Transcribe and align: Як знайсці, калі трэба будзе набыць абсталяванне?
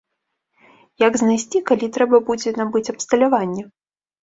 Як 1.07 1.13
знайсці, 1.23 1.57
калі 1.69 1.91
трэба 1.99 2.21
будзе 2.31 2.57
набыць 2.59 2.85
абсталяванне? 2.97 3.71